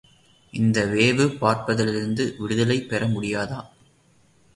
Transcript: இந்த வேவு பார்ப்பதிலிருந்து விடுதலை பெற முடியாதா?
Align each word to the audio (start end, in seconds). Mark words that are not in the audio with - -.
இந்த 0.53 0.85
வேவு 0.85 1.25
பார்ப்பதிலிருந்து 1.41 2.35
விடுதலை 2.37 2.81
பெற 2.81 3.05
முடியாதா? 3.05 3.59